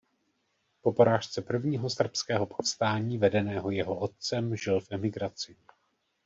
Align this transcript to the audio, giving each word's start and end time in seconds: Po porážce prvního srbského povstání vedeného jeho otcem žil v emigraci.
Po 0.81 0.93
porážce 0.93 1.41
prvního 1.41 1.89
srbského 1.89 2.45
povstání 2.45 3.17
vedeného 3.17 3.71
jeho 3.71 3.95
otcem 3.99 4.55
žil 4.55 4.79
v 4.81 4.87
emigraci. 4.91 5.55